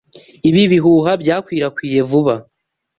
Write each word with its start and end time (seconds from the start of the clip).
Ibi 0.49 0.63
bihuha 0.71 1.11
byakwirakwiriye 1.21 2.01
vuba. 2.09 2.35